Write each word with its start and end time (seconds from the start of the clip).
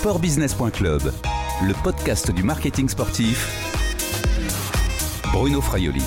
Sportbusiness.club, 0.00 1.02
le 1.62 1.82
podcast 1.84 2.34
du 2.34 2.42
marketing 2.42 2.88
sportif. 2.88 3.46
Bruno 5.30 5.60
Fraioli. 5.60 6.02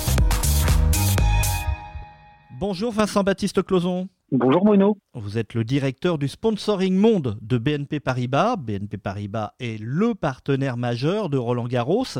Bonjour 2.58 2.90
Vincent 2.90 3.22
Baptiste 3.22 3.62
Closon. 3.62 4.08
Bonjour 4.32 4.64
Bruno. 4.64 4.98
Vous 5.14 5.38
êtes 5.38 5.54
le 5.54 5.62
directeur 5.62 6.18
du 6.18 6.26
sponsoring 6.26 6.96
monde 6.96 7.38
de 7.40 7.56
BNP 7.56 8.00
Paribas. 8.00 8.56
BNP 8.56 8.98
Paribas 8.98 9.52
est 9.60 9.80
le 9.80 10.16
partenaire 10.16 10.76
majeur 10.76 11.28
de 11.28 11.38
Roland 11.38 11.68
Garros. 11.68 12.18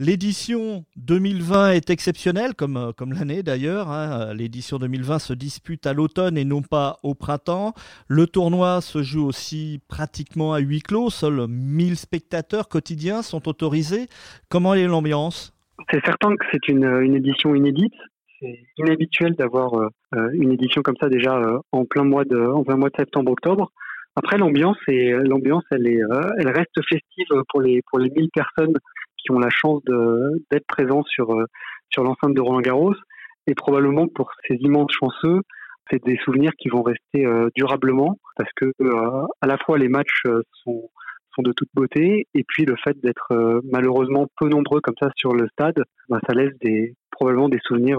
L'édition 0.00 0.84
2020 0.96 1.72
est 1.72 1.90
exceptionnelle, 1.90 2.54
comme, 2.54 2.76
euh, 2.76 2.92
comme 2.92 3.12
l'année 3.12 3.42
d'ailleurs. 3.42 3.90
Hein. 3.90 4.32
L'édition 4.34 4.78
2020 4.78 5.18
se 5.18 5.32
dispute 5.34 5.86
à 5.86 5.92
l'automne 5.92 6.38
et 6.38 6.44
non 6.44 6.62
pas 6.62 6.98
au 7.02 7.14
printemps. 7.14 7.74
Le 8.08 8.26
tournoi 8.26 8.80
se 8.80 9.02
joue 9.02 9.26
aussi 9.26 9.80
pratiquement 9.88 10.54
à 10.54 10.60
huis 10.60 10.80
clos. 10.80 11.10
Seuls 11.10 11.46
1000 11.46 11.96
spectateurs 11.96 12.68
quotidiens 12.68 13.22
sont 13.22 13.48
autorisés. 13.48 14.06
Comment 14.48 14.74
est 14.74 14.86
l'ambiance? 14.86 15.52
C'est 15.90 16.04
certain 16.04 16.36
que 16.36 16.44
c'est 16.50 16.68
une, 16.68 16.84
une, 16.84 17.14
édition 17.14 17.54
inédite. 17.54 17.94
C'est 18.40 18.60
inhabituel 18.78 19.34
d'avoir 19.34 19.74
euh, 19.74 19.88
euh, 20.14 20.30
une 20.32 20.52
édition 20.52 20.82
comme 20.82 20.96
ça 21.00 21.08
déjà 21.08 21.38
en 21.70 21.84
plein 21.84 22.04
mois 22.04 22.24
de, 22.24 22.38
en 22.38 22.64
plein 22.64 22.76
mois 22.76 22.88
de 22.88 22.96
septembre-octobre. 22.96 23.70
Après 24.14 24.36
l'ambiance, 24.36 24.76
l'ambiance, 24.88 25.64
elle 25.70 25.86
est, 25.86 26.00
elle 26.36 26.48
reste 26.48 26.78
festive 26.86 27.28
pour 27.48 27.62
les 27.62 27.80
pour 27.88 27.98
les 27.98 28.10
1000 28.10 28.28
personnes 28.28 28.74
qui 29.22 29.32
ont 29.32 29.38
la 29.38 29.50
chance 29.50 29.82
d'être 30.50 30.66
présents 30.66 31.04
sur, 31.04 31.32
euh, 31.32 31.44
sur 31.90 32.04
l'enceinte 32.04 32.34
de 32.34 32.40
Roland 32.40 32.60
Garros. 32.60 32.94
Et 33.46 33.54
probablement 33.54 34.06
pour 34.08 34.30
ces 34.46 34.54
immenses 34.56 34.92
chanceux, 34.92 35.40
c'est 35.90 36.02
des 36.04 36.16
souvenirs 36.24 36.52
qui 36.58 36.68
vont 36.68 36.82
rester 36.82 37.26
euh, 37.26 37.48
durablement 37.56 38.18
parce 38.36 38.50
que 38.54 38.72
euh, 38.80 39.26
à 39.40 39.46
la 39.46 39.58
fois 39.58 39.78
les 39.78 39.88
matchs 39.88 40.22
sont, 40.62 40.90
sont 41.34 41.42
de 41.42 41.52
toute 41.52 41.68
beauté 41.74 42.28
et 42.34 42.44
puis 42.46 42.64
le 42.64 42.76
fait 42.84 42.96
d'être 43.00 43.60
malheureusement 43.72 44.28
peu 44.38 44.48
nombreux 44.48 44.80
comme 44.80 44.94
ça 45.00 45.10
sur 45.16 45.32
le 45.32 45.48
stade, 45.48 45.82
bah, 46.08 46.20
ça 46.26 46.34
laisse 46.34 46.56
des, 46.60 46.94
probablement 47.10 47.48
des 47.48 47.58
souvenirs 47.64 47.98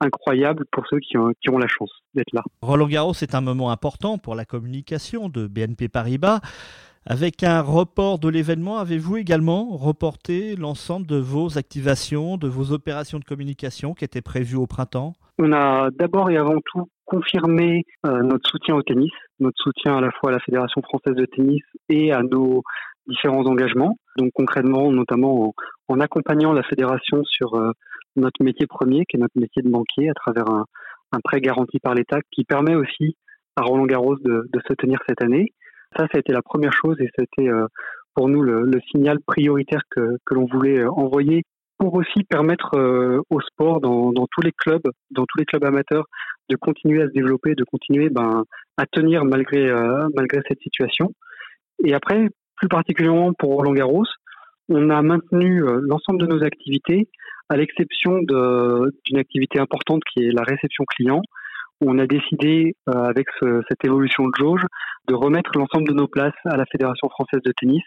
incroyables 0.00 0.64
pour 0.70 0.86
ceux 0.88 1.00
qui 1.00 1.18
ont, 1.18 1.32
qui 1.40 1.50
ont 1.50 1.58
la 1.58 1.66
chance 1.66 1.90
d'être 2.14 2.32
là. 2.32 2.42
Roland 2.62 2.86
Garros 2.86 3.14
est 3.20 3.34
un 3.34 3.40
moment 3.40 3.70
important 3.72 4.18
pour 4.18 4.36
la 4.36 4.44
communication 4.44 5.28
de 5.28 5.48
BNP 5.48 5.88
Paribas. 5.88 6.40
Avec 7.06 7.42
un 7.42 7.60
report 7.60 8.18
de 8.18 8.30
l'événement, 8.30 8.78
avez-vous 8.78 9.18
également 9.18 9.76
reporté 9.76 10.56
l'ensemble 10.56 11.06
de 11.06 11.16
vos 11.16 11.58
activations, 11.58 12.38
de 12.38 12.48
vos 12.48 12.72
opérations 12.72 13.18
de 13.18 13.24
communication 13.24 13.92
qui 13.92 14.06
étaient 14.06 14.22
prévues 14.22 14.56
au 14.56 14.66
printemps? 14.66 15.12
On 15.38 15.52
a 15.52 15.90
d'abord 15.90 16.30
et 16.30 16.38
avant 16.38 16.56
tout 16.64 16.88
confirmé 17.04 17.84
euh, 18.06 18.22
notre 18.22 18.48
soutien 18.48 18.74
au 18.74 18.82
tennis, 18.82 19.12
notre 19.38 19.62
soutien 19.62 19.98
à 19.98 20.00
la 20.00 20.10
fois 20.12 20.30
à 20.30 20.32
la 20.32 20.40
Fédération 20.40 20.80
française 20.80 21.14
de 21.14 21.26
tennis 21.26 21.60
et 21.90 22.10
à 22.10 22.22
nos 22.22 22.62
différents 23.06 23.44
engagements. 23.44 23.98
Donc 24.16 24.30
concrètement, 24.32 24.90
notamment 24.90 25.52
en, 25.88 26.00
accompagnant 26.00 26.54
la 26.54 26.62
fédération 26.62 27.22
sur 27.24 27.54
euh, 27.54 27.72
notre 28.16 28.42
métier 28.42 28.66
premier, 28.66 29.04
qui 29.04 29.18
est 29.18 29.20
notre 29.20 29.38
métier 29.38 29.60
de 29.60 29.68
banquier, 29.68 30.08
à 30.08 30.14
travers 30.14 30.48
un, 30.48 30.64
prêt 31.22 31.42
garanti 31.42 31.80
par 31.80 31.94
l'État 31.94 32.20
qui 32.30 32.44
permet 32.44 32.74
aussi 32.74 33.16
à 33.56 33.62
Roland 33.62 33.84
Garros 33.84 34.16
de, 34.16 34.48
de 34.50 34.60
se 34.66 34.72
tenir 34.72 34.98
cette 35.06 35.22
année. 35.22 35.52
Ça, 35.96 36.06
ça 36.06 36.16
a 36.16 36.18
été 36.18 36.32
la 36.32 36.42
première 36.42 36.72
chose 36.72 36.96
et 37.00 37.08
c'était 37.16 37.48
euh, 37.48 37.66
pour 38.14 38.28
nous 38.28 38.42
le, 38.42 38.80
signal 38.90 39.18
prioritaire 39.26 39.82
que, 39.90 40.18
que 40.24 40.34
l'on 40.34 40.46
voulait 40.46 40.80
euh, 40.80 40.90
envoyer 40.90 41.42
pour 41.78 41.94
aussi 41.94 42.24
permettre 42.24 42.76
euh, 42.76 43.20
au 43.30 43.40
sport 43.40 43.80
dans, 43.80 44.12
dans, 44.12 44.26
tous 44.30 44.42
les 44.42 44.52
clubs, 44.52 44.82
dans 45.10 45.24
tous 45.26 45.38
les 45.38 45.44
clubs 45.44 45.64
amateurs, 45.64 46.04
de 46.48 46.56
continuer 46.56 47.02
à 47.02 47.06
se 47.06 47.12
développer, 47.12 47.54
de 47.54 47.64
continuer 47.64 48.10
ben, 48.10 48.44
à 48.76 48.86
tenir 48.86 49.24
malgré 49.24 49.72
malgré 50.14 50.40
cette 50.46 50.60
situation. 50.60 51.12
Et 51.82 51.94
après, 51.94 52.28
plus 52.56 52.68
particulièrement 52.68 53.32
pour 53.32 53.54
Roland 53.54 53.72
Garros, 53.72 54.04
on 54.68 54.90
a 54.90 55.00
maintenu 55.00 55.64
l'ensemble 55.80 56.20
de 56.20 56.26
nos 56.26 56.44
activités, 56.44 57.08
à 57.48 57.56
l'exception 57.56 58.20
d'une 58.20 59.18
activité 59.18 59.58
importante 59.58 60.02
qui 60.04 60.24
est 60.24 60.32
la 60.32 60.42
réception 60.42 60.84
client, 60.84 61.22
on 61.86 61.98
a 61.98 62.06
décidé, 62.06 62.74
euh, 62.88 62.92
avec 62.92 63.26
cette 63.40 63.84
évolution 63.84 64.24
de 64.24 64.32
jauge, 64.38 64.62
de 65.08 65.14
remettre 65.14 65.50
l'ensemble 65.56 65.88
de 65.88 65.94
nos 65.94 66.08
places 66.08 66.32
à 66.44 66.56
la 66.56 66.64
Fédération 66.66 67.08
française 67.10 67.40
de 67.44 67.52
tennis 67.52 67.82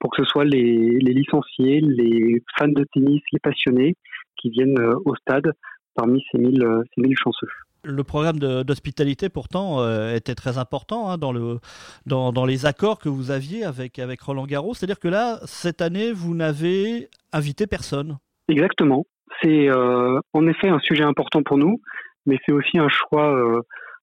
pour 0.00 0.10
que 0.10 0.24
ce 0.24 0.28
soit 0.28 0.44
les, 0.44 0.98
licenciés, 1.00 1.80
les 1.80 2.42
fans 2.58 2.68
de 2.68 2.84
tennis, 2.92 3.22
les 3.32 3.38
passionnés 3.38 3.96
qui 4.36 4.50
viennent 4.50 4.78
euh, 4.78 4.96
au 5.04 5.14
stade 5.16 5.52
parmi 5.94 6.22
ces 6.30 6.38
mille, 6.38 6.62
euh, 6.64 6.82
ces 6.94 7.02
mille 7.02 7.16
chanceux. 7.16 7.48
Le 7.84 8.02
programme 8.02 8.38
d'hospitalité, 8.38 9.28
pourtant, 9.28 9.86
était 10.08 10.34
très 10.34 10.56
important 10.56 11.10
hein, 11.10 11.18
dans, 11.18 11.32
le, 11.32 11.58
dans, 12.06 12.32
dans, 12.32 12.46
les 12.46 12.64
accords 12.64 12.98
que 12.98 13.10
vous 13.10 13.30
aviez 13.30 13.62
avec, 13.62 13.98
avec 13.98 14.22
Roland 14.22 14.46
Garros. 14.46 14.72
C'est-à-dire 14.72 14.98
que 14.98 15.08
là, 15.08 15.38
cette 15.44 15.82
année, 15.82 16.10
vous 16.10 16.34
n'avez 16.34 17.10
invité 17.34 17.66
personne. 17.66 18.16
Exactement. 18.48 19.04
C'est 19.42 19.68
en 19.70 20.46
effet 20.46 20.70
un 20.70 20.78
sujet 20.78 21.02
important 21.02 21.42
pour 21.42 21.58
nous 21.58 21.82
mais 22.26 22.38
c'est 22.44 22.52
aussi 22.52 22.78
un 22.78 22.88
choix, 22.88 23.34
euh, 23.34 23.62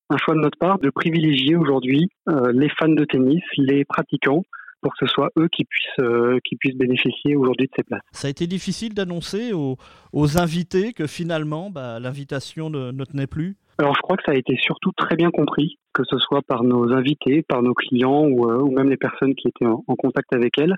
un 0.09 0.17
choix 0.17 0.35
de 0.35 0.39
notre 0.39 0.57
part 0.57 0.79
de 0.79 0.89
privilégier 0.89 1.55
aujourd'hui 1.55 2.09
euh, 2.29 2.51
les 2.53 2.69
fans 2.69 2.89
de 2.89 3.05
tennis, 3.05 3.41
les 3.57 3.85
pratiquants, 3.85 4.43
pour 4.81 4.93
que 4.93 5.05
ce 5.05 5.13
soit 5.13 5.29
eux 5.37 5.47
qui 5.47 5.65
puissent, 5.65 5.99
euh, 5.99 6.39
qui 6.43 6.55
puissent 6.55 6.77
bénéficier 6.77 7.35
aujourd'hui 7.35 7.67
de 7.67 7.71
ces 7.75 7.83
places. 7.83 8.01
Ça 8.11 8.27
a 8.27 8.31
été 8.31 8.47
difficile 8.47 8.93
d'annoncer 8.93 9.53
aux, 9.53 9.77
aux, 10.11 10.37
invités 10.37 10.93
que 10.93 11.07
finalement 11.07 11.69
bah, 11.69 11.99
l'invitation 11.99 12.69
ne, 12.69 12.91
ne, 12.91 13.03
tenait 13.05 13.27
plus? 13.27 13.55
Alors 13.77 13.95
je 13.95 14.01
crois 14.01 14.17
que 14.17 14.23
ça 14.25 14.31
a 14.31 14.35
été 14.35 14.57
surtout 14.57 14.91
très 14.95 15.15
bien 15.15 15.31
compris, 15.31 15.77
que 15.93 16.03
ce 16.03 16.17
soit 16.17 16.41
par 16.41 16.63
nos 16.63 16.91
invités, 16.93 17.43
par 17.43 17.61
nos 17.61 17.73
clients 17.73 18.25
ou, 18.25 18.51
ou 18.51 18.71
même 18.71 18.89
les 18.89 18.97
personnes 18.97 19.35
qui 19.35 19.47
étaient 19.47 19.65
en, 19.65 19.83
en, 19.87 19.95
contact 19.95 20.33
avec 20.33 20.57
elles. 20.57 20.75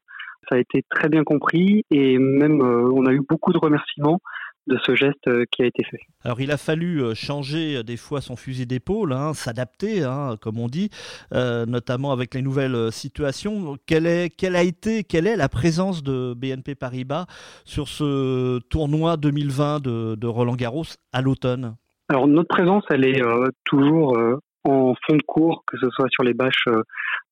Ça 0.49 0.55
a 0.55 0.59
été 0.59 0.83
très 0.89 1.07
bien 1.07 1.23
compris 1.23 1.85
et 1.89 2.17
même 2.17 2.61
on 2.61 3.05
a 3.05 3.13
eu 3.13 3.21
beaucoup 3.21 3.53
de 3.53 3.57
remerciements 3.57 4.19
de 4.67 4.77
ce 4.85 4.95
geste 4.95 5.27
euh, 5.27 5.45
qui 5.51 5.63
a 5.63 5.65
été 5.65 5.83
fait. 5.83 5.99
Alors 6.23 6.39
il 6.39 6.51
a 6.51 6.57
fallu 6.57 7.01
euh, 7.01 7.13
changer 7.13 7.77
euh, 7.77 7.83
des 7.83 7.97
fois 7.97 8.21
son 8.21 8.35
fusil 8.35 8.65
d'épaule, 8.65 9.13
hein, 9.13 9.33
s'adapter, 9.33 10.03
hein, 10.03 10.35
comme 10.41 10.59
on 10.59 10.67
dit, 10.67 10.89
notamment 11.31 12.11
avec 12.11 12.33
les 12.33 12.41
nouvelles 12.41 12.91
situations. 12.91 13.77
Quelle, 13.85 14.05
est, 14.05 14.29
quelle 14.29 14.55
a 14.55 14.63
été, 14.63 15.03
quelle 15.03 15.27
est 15.27 15.35
la 15.35 15.49
présence 15.49 16.03
de 16.03 16.33
BNP 16.33 16.75
Paribas 16.75 17.25
sur 17.65 17.87
ce 17.87 18.59
tournoi 18.69 19.17
2020 19.17 19.81
de, 19.81 20.27
Roland 20.27 20.55
Garros 20.55 20.83
à 21.11 21.21
l'automne? 21.21 21.75
Alors 22.09 22.27
notre 22.27 22.47
présence, 22.47 22.83
elle 22.89 23.05
est 23.05 23.21
toujours 23.65 24.17
en 24.63 24.93
fond 25.05 25.15
de 25.15 25.23
cours, 25.23 25.63
que 25.67 25.77
ce 25.77 25.89
soit 25.89 26.07
sur 26.09 26.23
les 26.23 26.33
bâches, 26.33 26.67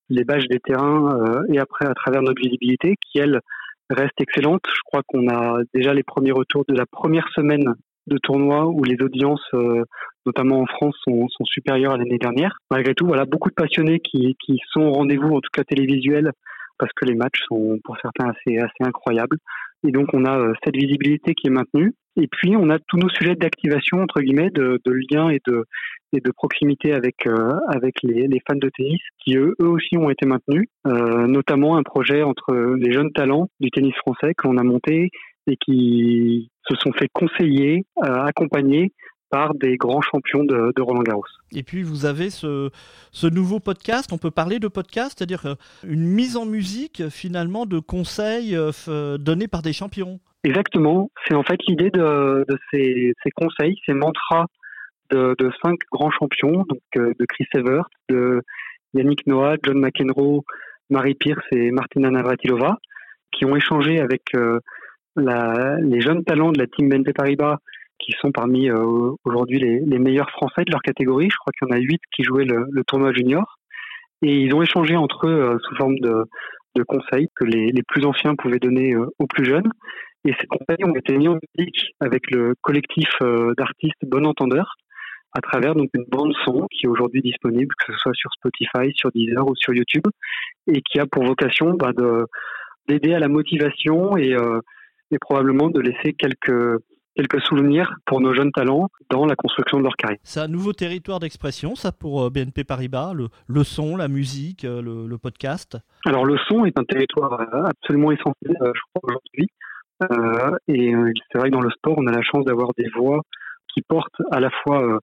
les 0.10 0.24
bâches 0.24 0.48
des 0.48 0.60
terrains 0.60 1.44
et 1.50 1.60
après 1.60 1.86
à 1.86 1.94
travers 1.94 2.22
notre 2.22 2.42
visibilité, 2.42 2.96
qui 3.02 3.20
elle 3.20 3.40
reste 3.94 4.20
excellente. 4.20 4.62
Je 4.68 4.82
crois 4.86 5.02
qu'on 5.08 5.28
a 5.30 5.60
déjà 5.74 5.94
les 5.94 6.04
premiers 6.04 6.32
retours 6.32 6.66
de 6.68 6.76
la 6.76 6.86
première 6.86 7.28
semaine 7.36 7.74
de 8.08 8.18
tournoi 8.18 8.68
où 8.68 8.84
les 8.84 9.02
audiences, 9.02 9.46
euh, 9.54 9.84
notamment 10.26 10.62
en 10.62 10.66
France, 10.66 10.96
sont, 11.04 11.28
supérieures 11.46 11.94
à 11.94 11.98
l'année 11.98 12.18
dernière. 12.18 12.58
Malgré 12.70 12.94
tout, 12.94 13.06
voilà, 13.06 13.26
beaucoup 13.26 13.50
de 13.50 13.56
passionnés 13.56 14.00
qui, 14.00 14.36
qui 14.44 14.60
sont 14.72 14.82
au 14.82 14.94
rendez-vous, 14.94 15.36
en 15.36 15.42
tout 15.42 15.50
cas 15.54 15.64
télévisuels, 15.64 16.32
parce 16.82 16.92
que 16.94 17.06
les 17.06 17.14
matchs 17.14 17.40
sont 17.48 17.80
pour 17.84 17.96
certains 18.02 18.32
assez, 18.32 18.58
incroyables. 18.80 19.38
Et 19.88 19.92
donc, 19.92 20.08
on 20.14 20.26
a 20.26 20.38
euh, 20.38 20.54
cette 20.66 20.76
visibilité 20.76 21.36
qui 21.36 21.48
est 21.48 21.52
maintenue. 21.52 21.94
Et 22.20 22.28
puis, 22.28 22.56
on 22.58 22.72
a 22.72 22.80
tous 22.80 22.98
nos 22.98 23.10
sujets 23.10 23.36
d'activation, 23.36 24.02
entre 24.02 24.20
guillemets, 24.20 24.50
de, 24.50 24.80
de 24.84 25.00
lien 25.12 25.30
et 25.30 25.40
de, 25.46 26.32
proximité 26.36 26.92
avec 26.94 27.28
euh, 27.28 27.54
les, 28.04 28.42
fans 28.48 28.58
de 28.58 28.70
tennis 28.76 29.00
qui 29.24 29.38
eux, 29.38 29.54
aussi 29.60 29.96
ont 29.96 30.10
été 30.10 30.26
maintenus, 30.26 30.68
euh, 30.88 31.28
notamment 31.28 31.78
un 31.78 31.84
projet 31.84 32.24
entre 32.24 32.76
les 32.76 32.92
jeunes 32.92 33.12
talents 33.14 33.48
du 33.60 33.70
tennis 33.70 33.96
français 33.98 34.34
que 34.36 34.48
l'on 34.48 34.58
a 34.58 34.64
monté 34.64 35.12
et 35.48 35.56
qui 35.58 36.50
se 36.68 36.76
sont 36.80 36.92
fait 36.94 37.10
conseiller, 37.14 37.86
accompagner 38.02 38.92
par 39.32 39.56
des 39.56 39.78
grands 39.78 40.02
champions 40.02 40.44
de, 40.44 40.74
de, 40.76 40.82
Roland 40.82 41.02
Garros. 41.02 41.26
Et 41.56 41.64
puis 41.64 41.82
vous 41.84 42.06
avez 42.06 42.30
ce, 42.30 42.70
ce 43.12 43.28
nouveau 43.28 43.60
podcast, 43.60 44.12
on 44.12 44.18
peut 44.18 44.32
parler 44.32 44.60
de 44.60 44.68
podcast, 44.68 45.16
c'est-à-dire 45.18 45.46
euh, 45.46 45.56
une 45.88 46.06
mise 46.06 46.38
en 46.38 46.46
musique 46.46 47.10
finalement 47.10 47.66
de 47.66 47.80
conseils 47.80 48.56
euh, 48.56 49.18
donnés 49.18 49.48
par 49.48 49.62
des 49.62 49.74
champions. 49.74 50.20
Exactement, 50.44 51.12
c'est 51.28 51.36
en 51.36 51.44
fait 51.44 51.60
l'idée 51.68 51.92
de, 51.92 52.46
de 52.48 52.58
ces, 52.72 53.14
ces, 53.24 53.32
conseils, 53.32 53.76
ces 53.86 53.94
mantras 53.94 54.46
de, 55.12 55.36
de 55.38 55.52
cinq 55.64 55.80
grands 55.92 56.12
champions, 56.12 56.66
donc 56.68 56.82
euh, 56.98 57.14
de 57.20 57.26
Chris 57.26 57.48
Evert, 57.54 57.86
de 58.10 58.42
Yannick 58.94 59.28
Noah, 59.28 59.56
John 59.64 59.80
McEnroe, 59.80 60.44
Marie 60.90 61.16
Pierce 61.16 61.46
et 61.52 61.72
Martina 61.72 62.10
Navratilova, 62.10 62.78
qui 63.32 63.46
ont 63.46 63.56
échangé 63.56 64.00
avec 64.00 64.24
euh, 64.36 64.60
la, 65.16 65.78
les 65.80 66.02
jeunes 66.02 66.24
talents 66.24 66.52
de 66.52 66.60
la 66.60 66.68
team 66.68 66.90
BNP 66.90 67.14
Paribas, 67.14 67.58
qui 68.02 68.14
sont 68.20 68.32
parmi 68.32 68.70
euh, 68.70 69.12
aujourd'hui 69.26 69.60
les, 69.60 69.80
les, 69.80 70.00
meilleurs 70.00 70.30
Français 70.32 70.64
de 70.66 70.72
leur 70.72 70.82
catégorie. 70.82 71.30
Je 71.30 71.38
crois 71.38 71.54
qu'il 71.54 71.68
y 71.68 71.72
en 71.72 71.78
a 71.78 71.80
huit 71.80 72.02
qui 72.16 72.24
jouaient 72.24 72.46
le, 72.46 72.66
le, 72.72 72.84
tournoi 72.84 73.14
junior. 73.14 73.60
Et 74.22 74.36
ils 74.36 74.54
ont 74.54 74.62
échangé 74.62 74.96
entre 74.96 75.28
eux 75.28 75.58
sous 75.64 75.76
forme 75.76 75.98
de, 76.00 76.26
de 76.76 76.84
conseils 76.84 77.28
que 77.36 77.46
les, 77.46 77.68
les, 77.68 77.84
plus 77.84 78.06
anciens 78.06 78.36
pouvaient 78.36 78.60
donner 78.60 78.96
aux 78.96 79.28
plus 79.28 79.46
jeunes. 79.46 79.70
Et 80.26 80.34
ces 80.40 80.48
conseils 80.48 80.86
ont 80.86 80.96
été 80.96 81.18
mis 81.18 81.28
en 81.28 81.38
musique 81.58 81.96
avec 82.00 82.30
le 82.30 82.54
collectif 82.62 83.10
d'artistes 83.58 83.98
Bon 84.04 84.26
Entendeur, 84.28 84.76
à 85.34 85.42
travers 85.42 85.74
donc 85.74 85.90
une 85.96 86.06
bande 86.08 86.34
son 86.46 86.68
qui 86.70 86.86
est 86.86 86.90
aujourd'hui 86.90 87.22
disponible, 87.22 87.74
que 87.80 87.94
ce 87.94 87.98
soit 87.98 88.14
sur 88.14 88.32
Spotify, 88.34 88.92
sur 88.94 89.12
Deezer 89.12 89.44
ou 89.48 89.56
sur 89.56 89.74
YouTube, 89.74 90.06
et 90.68 90.84
qui 90.84 91.00
a 91.00 91.08
pour 91.08 91.26
vocation 91.26 91.74
bah, 91.74 91.92
de 91.94 92.28
d'aider 92.88 93.16
à 93.16 93.20
la 93.20 93.28
motivation 93.28 94.16
et, 94.18 94.36
et 95.12 95.18
probablement 95.20 95.70
de 95.70 95.80
laisser 95.80 96.14
quelques 96.14 96.80
quelques 97.16 97.42
souvenirs 97.42 97.94
pour 98.06 98.22
nos 98.22 98.34
jeunes 98.34 98.52
talents 98.52 98.90
dans 99.10 99.26
la 99.26 99.36
construction 99.36 99.80
de 99.80 99.84
leur 99.84 99.96
carrière. 99.96 100.20
C'est 100.24 100.40
un 100.40 100.48
nouveau 100.48 100.74
territoire 100.74 101.20
d'expression, 101.20 101.76
ça, 101.76 101.92
pour 101.92 102.24
euh, 102.24 102.30
BNP 102.30 102.64
Paribas, 102.64 103.14
le, 103.14 103.28
le 103.48 103.64
son, 103.64 103.98
la 103.98 104.08
musique, 104.08 104.66
euh, 104.66 104.82
le, 104.82 105.08
le, 105.08 105.18
podcast? 105.18 105.78
Alors, 106.06 106.26
le 106.26 106.38
son 106.48 106.66
est 106.66 106.78
un 106.80 106.84
territoire 106.84 107.40
euh, 107.40 107.64
absolument 107.66 108.12
essentiel, 108.12 108.56
je 108.60 108.82
crois, 108.94 109.02
aujourd'hui. 109.04 109.48
Euh, 110.04 110.58
et 110.68 110.94
c'est 111.32 111.38
vrai 111.38 111.50
que 111.50 111.56
dans 111.56 111.62
le 111.62 111.70
sport, 111.72 111.96
on 111.98 112.08
a 112.08 112.12
la 112.12 112.22
chance 112.24 112.46
d'avoir 112.46 112.70
des 112.78 112.90
voix 112.96 113.22
qui 113.74 113.82
portent 113.82 114.22
à 114.32 114.40
la 114.40 114.50
fois 114.50 114.84
euh, 114.84 114.98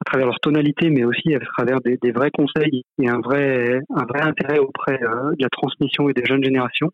à 0.00 0.04
travers 0.04 0.26
leur 0.26 0.40
tonalité, 0.40 0.90
mais 0.90 1.04
aussi 1.04 1.34
à 1.34 1.40
travers 1.40 1.80
des, 1.80 1.96
des, 2.02 2.12
vrais 2.12 2.30
conseils 2.30 2.82
et 3.00 3.08
un 3.08 3.20
vrai, 3.20 3.80
un 3.94 4.04
vrai 4.04 4.20
intérêt 4.22 4.58
auprès 4.58 4.98
de 4.98 5.42
la 5.42 5.48
transmission 5.48 6.08
et 6.08 6.12
des 6.12 6.24
jeunes 6.24 6.44
générations. 6.44 6.90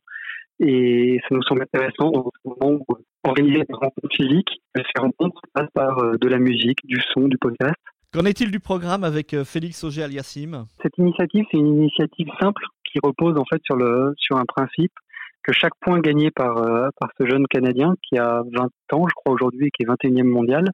Et 0.60 1.20
ça 1.22 1.34
nous 1.34 1.42
semble 1.42 1.62
intéressant 1.62 2.10
dans 2.10 2.30
ce 2.44 2.48
moment 2.48 2.80
où 2.88 2.96
organiser 3.24 3.64
des 3.64 3.74
rencontres 3.74 4.14
physiques, 4.14 4.50
se 4.76 4.82
faire 4.94 5.04
rencontre 5.04 5.40
passe 5.52 5.68
par 5.74 5.98
euh, 5.98 6.16
de 6.20 6.28
la 6.28 6.38
musique, 6.38 6.78
du 6.84 7.00
son, 7.12 7.28
du 7.28 7.38
podcast. 7.38 7.76
Qu'en 8.12 8.24
est-il 8.24 8.50
du 8.50 8.60
programme 8.60 9.04
avec 9.04 9.34
euh, 9.34 9.44
Félix 9.44 9.84
Auger 9.84 10.04
aliassime 10.04 10.66
Cette 10.82 10.96
initiative, 10.98 11.44
c'est 11.50 11.58
une 11.58 11.82
initiative 11.82 12.28
simple 12.40 12.62
qui 12.90 12.98
repose 13.02 13.36
en 13.36 13.44
fait 13.44 13.60
sur, 13.64 13.76
le, 13.76 14.14
sur 14.16 14.36
un 14.36 14.44
principe 14.44 14.92
que 15.42 15.52
chaque 15.52 15.74
point 15.80 16.00
gagné 16.00 16.30
par, 16.30 16.58
euh, 16.58 16.88
par 16.98 17.10
ce 17.18 17.26
jeune 17.26 17.46
Canadien 17.48 17.94
qui 18.02 18.18
a 18.18 18.42
20 18.52 18.64
ans, 18.92 19.06
je 19.08 19.14
crois 19.14 19.34
aujourd'hui, 19.34 19.66
et 19.66 19.70
qui 19.70 19.82
est 19.82 19.86
21e 19.86 20.24
mondial, 20.24 20.64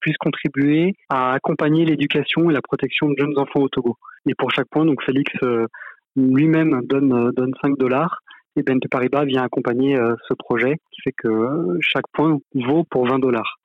puisse 0.00 0.16
contribuer 0.18 0.94
à 1.08 1.32
accompagner 1.32 1.84
l'éducation 1.84 2.50
et 2.50 2.52
la 2.52 2.62
protection 2.62 3.08
de 3.08 3.14
jeunes 3.18 3.38
enfants 3.38 3.60
au 3.60 3.68
Togo. 3.68 3.96
Et 4.28 4.34
pour 4.34 4.50
chaque 4.50 4.68
point, 4.68 4.84
donc 4.84 5.02
Félix 5.02 5.32
lui-même 6.16 6.82
donne, 6.84 7.30
donne 7.32 7.52
5 7.62 7.78
dollars 7.78 8.20
et 8.56 8.62
BNP 8.62 8.88
Paribas 8.88 9.24
vient 9.24 9.42
accompagner 9.42 9.98
euh, 9.98 10.14
ce 10.28 10.34
projet 10.34 10.76
qui 10.90 11.02
fait 11.02 11.12
que 11.12 11.28
euh, 11.28 11.78
chaque 11.80 12.08
point 12.12 12.38
vaut 12.54 12.84
pour 12.84 13.06
20 13.06 13.18
dollars. 13.18 13.58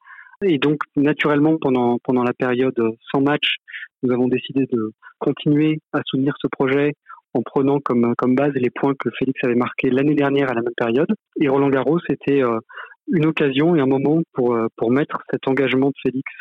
Et 0.44 0.58
donc, 0.58 0.80
naturellement, 0.96 1.58
pendant, 1.60 1.98
pendant 2.04 2.24
la 2.24 2.34
période 2.34 2.76
sans 3.12 3.22
match, 3.22 3.56
nous 4.04 4.12
avons 4.12 4.28
décidé 4.28 4.66
de 4.72 4.92
continuer 5.20 5.80
à 5.94 6.02
soutenir 6.06 6.34
ce 6.42 6.48
projet 6.48 6.94
en 7.34 7.42
prenant 7.44 7.80
comme, 7.80 8.14
comme 8.18 8.36
base 8.36 8.52
les 8.56 8.72
points 8.72 8.94
que 9.00 9.10
Félix 9.18 9.40
avait 9.44 9.56
marqués 9.56 9.90
l'année 9.90 10.16
dernière 10.16 10.50
à 10.50 10.54
la 10.54 10.62
même 10.62 10.74
période. 10.76 11.08
Et 11.40 11.48
Roland 11.48 11.70
Garros, 11.70 12.00
c'était 12.08 12.44
euh, 12.44 12.60
une 13.08 13.28
occasion 13.28 13.76
et 13.76 13.82
un 13.82 13.86
moment 13.86 14.22
pour, 14.34 14.58
pour 14.76 14.92
mettre 14.92 15.20
cet 15.30 15.48
engagement 15.48 15.88
de 15.90 15.94
Félix 16.02 16.32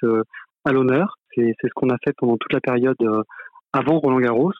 à 0.65 0.73
l'honneur. 0.73 1.17
C'est 1.35 1.55
ce 1.63 1.69
qu'on 1.75 1.91
a 1.91 1.97
fait 2.05 2.15
pendant 2.17 2.37
toute 2.37 2.53
la 2.53 2.61
période 2.61 2.97
avant 3.73 3.99
Roland 3.99 4.21
Garros. 4.21 4.53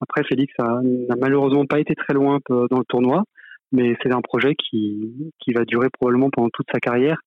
Après, 0.00 0.22
Félix 0.24 0.52
n'a 0.58 1.16
malheureusement 1.18 1.66
pas 1.66 1.80
été 1.80 1.94
très 1.94 2.14
loin 2.14 2.38
dans 2.48 2.78
le 2.78 2.84
tournoi, 2.88 3.24
mais 3.72 3.96
c'est 4.02 4.12
un 4.12 4.20
projet 4.20 4.54
qui, 4.54 5.32
qui 5.40 5.52
va 5.52 5.64
durer 5.64 5.88
probablement 5.90 6.30
pendant 6.30 6.50
toute 6.52 6.66
sa 6.72 6.80
carrière. 6.80 7.18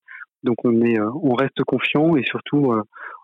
Donc 0.44 0.56
on 0.64 0.82
est, 0.82 1.00
euh, 1.00 1.10
on 1.22 1.36
reste 1.36 1.64
confiant 1.66 2.16
et 2.16 2.24
surtout 2.24 2.72
euh, 2.72 2.82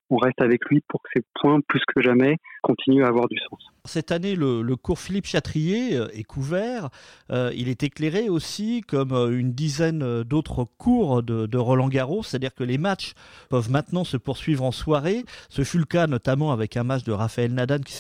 on 0.10 0.18
reste 0.18 0.42
avec 0.42 0.66
lui 0.69 0.81
pour 0.88 1.02
que 1.02 1.10
ces 1.16 1.24
points, 1.36 1.60
plus 1.68 1.81
que 1.94 2.02
jamais, 2.02 2.38
continuent 2.62 3.04
à 3.04 3.07
avoir 3.07 3.27
du 3.27 3.38
sens. 3.50 3.68
Cette 3.88 4.12
année, 4.12 4.36
le, 4.36 4.62
le 4.62 4.75
cours 4.75 5.00
Philippe 5.00 5.25
Chatrier 5.25 5.95
euh, 5.95 6.07
est 6.13 6.24
couvert. 6.24 6.89
Euh, 7.31 7.51
il 7.56 7.69
est 7.69 7.83
éclairé 7.83 8.27
aussi 8.27 8.81
comme 8.86 9.13
euh, 9.13 9.39
une 9.39 9.54
dizaine 9.54 10.24
d'autres 10.24 10.65
cours 10.77 11.24
de, 11.24 11.45
de 11.45 11.57
Roland 11.57 11.88
Garros, 11.88 12.21
c'est-à-dire 12.21 12.54
que 12.54 12.65
les 12.65 12.77
matchs 12.77 13.13
peuvent 13.50 13.71
maintenant 13.71 14.04
se 14.04 14.18
poursuivre 14.18 14.63
en 14.65 14.71
soirée. 14.71 15.24
Ce 15.50 15.63
fut 15.63 15.77
le 15.77 15.86
cas 15.86 16.06
notamment 16.07 16.51
avec 16.51 16.75
un 16.75 16.83
match 16.83 17.04
de 17.06 17.13
Raphaël 17.13 17.54
Nadal 17.54 17.81
qui 17.86 17.94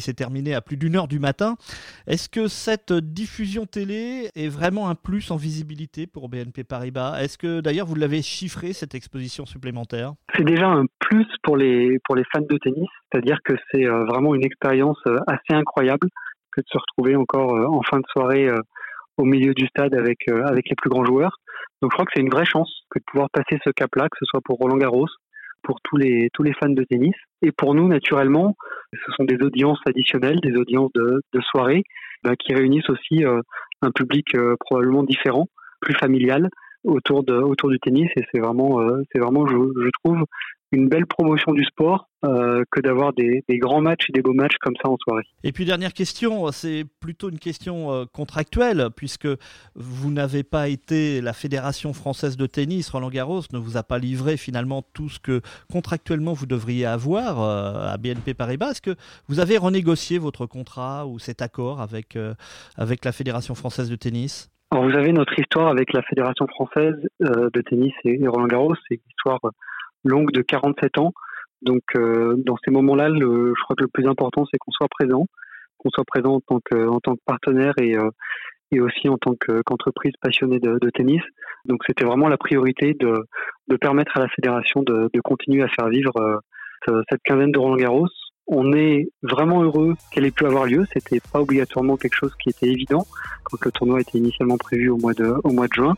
s'est 0.00 0.14
terminé 0.14 0.54
à 0.54 0.60
plus 0.60 0.76
d'une 0.76 0.94
heure 0.94 1.08
du 1.08 1.18
matin. 1.18 1.56
Est-ce 2.06 2.28
que 2.28 2.46
cette 2.46 2.92
diffusion 2.92 3.66
télé 3.66 4.30
est 4.36 4.48
vraiment 4.48 4.88
un 4.88 4.94
plus 4.94 5.30
en 5.32 5.36
visibilité 5.36 6.06
pour 6.06 6.28
BNP 6.28 6.62
Paribas? 6.62 7.20
Est-ce 7.20 7.36
que 7.36 7.60
d'ailleurs 7.60 7.86
vous 7.86 7.96
l'avez 7.96 8.22
chiffré, 8.22 8.72
cette 8.72 8.94
exposition 8.94 9.44
supplémentaire? 9.44 10.14
C'est 10.36 10.44
déjà 10.44 10.68
un 10.68 10.84
plus 11.00 11.26
pour 11.42 11.56
les, 11.56 11.98
pour 12.04 12.14
les 12.14 12.24
fans 12.32 12.46
de 12.48 12.56
tennis, 12.58 12.88
c'est-à-dire 13.10 13.38
que 13.44 13.54
c'est 13.70 13.86
vraiment 14.04 14.34
une 14.34 14.44
expérience 14.44 14.98
assez 15.26 15.54
incroyable 15.54 16.08
que 16.52 16.60
de 16.60 16.66
se 16.70 16.78
retrouver 16.78 17.16
encore 17.16 17.54
euh, 17.54 17.66
en 17.66 17.82
fin 17.82 17.98
de 17.98 18.06
soirée 18.12 18.48
euh, 18.48 18.60
au 19.16 19.24
milieu 19.24 19.54
du 19.54 19.66
stade 19.66 19.94
avec, 19.94 20.18
euh, 20.28 20.44
avec 20.44 20.68
les 20.68 20.76
plus 20.76 20.90
grands 20.90 21.04
joueurs. 21.04 21.38
Donc 21.80 21.90
je 21.90 21.96
crois 21.96 22.04
que 22.04 22.12
c'est 22.14 22.22
une 22.22 22.30
vraie 22.30 22.44
chance 22.44 22.70
que 22.90 22.98
de 22.98 23.04
pouvoir 23.10 23.28
passer 23.30 23.58
ce 23.64 23.70
cap-là, 23.70 24.08
que 24.08 24.18
ce 24.20 24.26
soit 24.26 24.40
pour 24.44 24.58
Roland 24.58 24.76
Garros, 24.76 25.08
pour 25.62 25.80
tous 25.82 25.96
les, 25.96 26.28
tous 26.32 26.42
les 26.42 26.52
fans 26.54 26.68
de 26.68 26.84
tennis. 26.84 27.14
Et 27.40 27.50
pour 27.50 27.74
nous, 27.74 27.88
naturellement, 27.88 28.54
ce 28.92 29.12
sont 29.12 29.24
des 29.24 29.42
audiences 29.44 29.80
additionnelles, 29.86 30.40
des 30.40 30.56
audiences 30.56 30.92
de, 30.94 31.40
soirée, 31.50 31.82
bah, 32.22 32.36
qui 32.36 32.54
réunissent 32.54 32.88
aussi 32.88 33.24
un 33.24 33.90
public 33.90 34.36
probablement 34.60 35.02
différent, 35.02 35.46
plus 35.80 35.94
familial, 35.94 36.48
autour, 36.84 37.24
de, 37.24 37.34
autour 37.34 37.70
du 37.70 37.78
tennis. 37.80 38.10
Et 38.16 38.24
c'est 38.32 38.40
vraiment, 38.40 38.80
vraiment 39.14 39.46
je, 39.46 39.90
trouve, 40.04 40.24
une 40.72 40.88
belle 40.88 41.06
promotion 41.06 41.52
du 41.52 41.64
sport 41.64 42.08
euh, 42.24 42.64
que 42.70 42.80
d'avoir 42.80 43.12
des, 43.12 43.44
des, 43.48 43.58
grands 43.58 43.82
matchs 43.82 44.08
et 44.08 44.12
des 44.12 44.22
beaux 44.22 44.32
matchs 44.32 44.56
comme 44.60 44.74
ça 44.82 44.88
en 44.88 44.96
soirée. 44.96 45.24
Et 45.44 45.52
puis 45.52 45.64
dernière 45.64 45.92
question, 45.92 46.50
c'est 46.50 46.84
plutôt 47.00 47.30
une 47.30 47.38
question 47.38 47.92
euh, 47.92 48.04
contractuelle, 48.10 48.88
puisque 48.96 49.28
vous 49.74 50.10
n'avez 50.10 50.42
pas 50.42 50.68
été 50.68 51.20
la 51.20 51.34
Fédération 51.34 51.92
française 51.92 52.36
de 52.36 52.46
tennis, 52.46 52.88
Roland 52.90 53.10
Garros 53.10 53.42
ne 53.52 53.58
vous 53.58 53.76
a 53.76 53.82
pas 53.82 53.98
livré 53.98 54.36
finalement 54.36 54.82
tout 54.94 55.08
ce 55.08 55.20
que 55.20 55.42
contractuellement 55.70 56.32
vous 56.32 56.46
devriez 56.46 56.86
avoir 56.86 57.42
euh, 57.42 57.92
à 57.92 57.98
BNP 57.98 58.34
Paribas. 58.34 58.70
Est-ce 58.70 58.82
que 58.82 58.96
vous 59.28 59.40
avez 59.40 59.58
renégocié 59.58 60.18
votre 60.18 60.46
contrat 60.46 61.06
ou 61.06 61.18
cet 61.18 61.42
accord 61.42 61.80
avec, 61.80 62.16
euh, 62.16 62.34
avec 62.76 63.04
la 63.04 63.12
Fédération 63.12 63.54
française 63.54 63.90
de 63.90 63.96
tennis? 63.96 64.50
Alors 64.70 64.88
vous 64.88 64.96
avez 64.96 65.12
notre 65.12 65.38
histoire 65.38 65.68
avec 65.68 65.92
la 65.92 66.00
Fédération 66.02 66.46
française 66.46 66.94
de 67.20 67.60
tennis 67.60 67.92
et, 68.04 68.22
et 68.22 68.26
Roland 68.26 68.46
Garros, 68.46 68.74
c'est 68.88 68.94
une 68.94 69.10
histoire 69.10 69.38
longue 70.04 70.32
de 70.32 70.42
47 70.42 70.98
ans. 70.98 71.12
Donc, 71.62 71.82
euh, 71.96 72.34
dans 72.38 72.56
ces 72.64 72.70
moments-là, 72.72 73.08
je 73.10 73.62
crois 73.62 73.76
que 73.76 73.82
le 73.82 73.88
plus 73.88 74.06
important, 74.06 74.44
c'est 74.50 74.58
qu'on 74.58 74.72
soit 74.72 74.88
présent, 74.88 75.26
qu'on 75.78 75.90
soit 75.90 76.04
présent 76.04 76.34
en 76.34 76.40
tant 76.40 76.60
que, 76.64 76.88
en 76.88 77.00
tant 77.00 77.14
que 77.14 77.20
partenaire 77.24 77.74
et, 77.78 77.96
euh, 77.96 78.10
et 78.72 78.80
aussi 78.80 79.08
en 79.08 79.16
tant 79.16 79.34
qu'entreprise 79.36 80.12
passionnée 80.20 80.58
de, 80.58 80.78
de, 80.80 80.90
tennis. 80.90 81.22
Donc, 81.66 81.82
c'était 81.86 82.04
vraiment 82.04 82.28
la 82.28 82.36
priorité 82.36 82.94
de, 82.94 83.26
de 83.68 83.76
permettre 83.76 84.16
à 84.16 84.20
la 84.20 84.28
fédération 84.28 84.82
de, 84.82 85.08
de 85.12 85.20
continuer 85.20 85.62
à 85.62 85.68
faire 85.68 85.88
vivre 85.88 86.12
euh, 86.18 87.02
cette 87.10 87.22
quinzaine 87.22 87.52
de 87.52 87.58
Roland 87.58 87.76
Garros 87.76 88.08
on 88.46 88.72
est 88.72 89.08
vraiment 89.22 89.62
heureux 89.62 89.94
qu'elle 90.10 90.24
ait 90.26 90.30
pu 90.30 90.46
avoir 90.46 90.66
lieu. 90.66 90.86
C'était 90.92 91.20
pas 91.32 91.40
obligatoirement 91.40 91.96
quelque 91.96 92.14
chose 92.14 92.32
qui 92.42 92.50
était 92.50 92.68
évident 92.68 93.06
quand 93.44 93.64
le 93.64 93.70
tournoi 93.70 94.00
était 94.00 94.18
initialement 94.18 94.58
prévu 94.58 94.90
au 94.90 94.96
mois 94.96 95.14
de, 95.14 95.34
juin. 95.74 95.94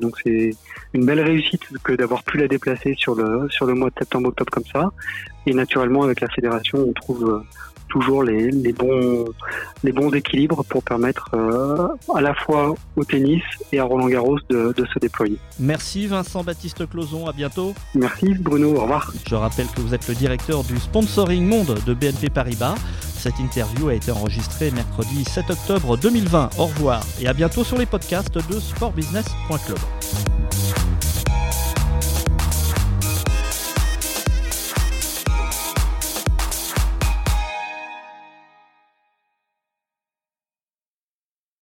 Donc 0.00 0.16
c'est 0.22 0.50
une 0.92 1.06
belle 1.06 1.20
réussite 1.20 1.62
que 1.82 1.92
d'avoir 1.92 2.22
pu 2.24 2.38
la 2.38 2.48
déplacer 2.48 2.94
sur 2.94 3.14
le, 3.14 3.48
sur 3.50 3.66
le 3.66 3.74
mois 3.74 3.90
de 3.90 3.94
septembre-octobre 3.98 4.50
comme 4.50 4.66
ça. 4.66 4.90
Et 5.46 5.54
naturellement, 5.54 6.02
avec 6.02 6.20
la 6.20 6.28
fédération, 6.28 6.78
on 6.88 6.92
trouve 6.92 7.44
toujours 7.94 8.24
les, 8.24 8.50
les, 8.50 8.72
bons, 8.72 9.24
les 9.84 9.92
bons 9.92 10.10
équilibres 10.12 10.64
pour 10.64 10.82
permettre 10.82 11.30
euh, 11.34 11.88
à 12.14 12.20
la 12.20 12.34
fois 12.34 12.74
au 12.96 13.04
tennis 13.04 13.42
et 13.72 13.78
à 13.78 13.84
Roland 13.84 14.08
Garros 14.08 14.38
de, 14.50 14.74
de 14.76 14.86
se 14.86 14.98
déployer. 14.98 15.38
Merci 15.60 16.08
Vincent 16.08 16.42
Baptiste 16.42 16.88
Closon, 16.88 17.28
à 17.28 17.32
bientôt. 17.32 17.72
Merci 17.94 18.34
Bruno, 18.34 18.74
au 18.74 18.80
revoir. 18.80 19.12
Je 19.28 19.34
rappelle 19.36 19.66
que 19.68 19.80
vous 19.80 19.94
êtes 19.94 20.08
le 20.08 20.14
directeur 20.14 20.64
du 20.64 20.76
sponsoring 20.78 21.46
monde 21.46 21.78
de 21.86 21.94
BNP 21.94 22.30
Paribas. 22.30 22.74
Cette 23.00 23.38
interview 23.38 23.88
a 23.88 23.94
été 23.94 24.10
enregistrée 24.10 24.72
mercredi 24.72 25.24
7 25.24 25.50
octobre 25.50 25.96
2020. 25.96 26.50
Au 26.58 26.66
revoir 26.66 27.02
et 27.22 27.28
à 27.28 27.32
bientôt 27.32 27.62
sur 27.62 27.78
les 27.78 27.86
podcasts 27.86 28.34
de 28.34 28.58
sportbusiness.club. 28.58 29.78